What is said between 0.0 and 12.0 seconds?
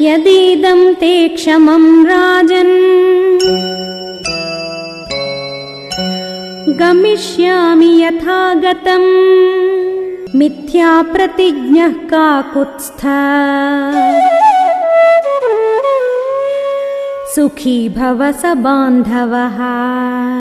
यदीदं ते क्षमं राजन्। गमिष्यामि यथा गतम् मिथ्याप्रतिज्ञः